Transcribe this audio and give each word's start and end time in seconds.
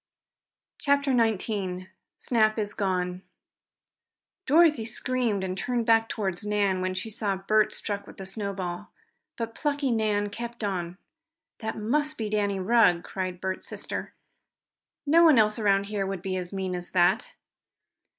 CHAPTER 0.79 1.15
XIX 1.15 1.83
SNAP 2.17 2.57
IS 2.57 2.73
GONE 2.73 3.21
Dorothy 4.47 4.83
screamed, 4.83 5.43
and 5.43 5.55
turned 5.55 5.85
back 5.85 6.09
toward 6.09 6.43
Nan 6.43 6.81
when 6.81 6.95
she 6.95 7.11
saw 7.11 7.35
Bert 7.35 7.71
struck 7.71 8.07
with 8.07 8.17
the 8.17 8.25
snowball. 8.25 8.87
But 9.37 9.53
plucky 9.53 9.91
Nan 9.91 10.29
kept 10.31 10.63
on. 10.63 10.97
"That 11.59 11.77
must 11.77 12.17
be 12.17 12.31
Danny 12.31 12.59
Rugg!" 12.59 13.03
cried 13.03 13.39
Bert's 13.39 13.67
sister. 13.67 14.15
"No 15.05 15.23
one 15.23 15.37
else 15.37 15.59
around 15.59 15.83
here 15.83 16.07
would 16.07 16.23
be 16.23 16.35
as 16.35 16.51
mean 16.51 16.73
as 16.73 16.89
that!" 16.93 17.35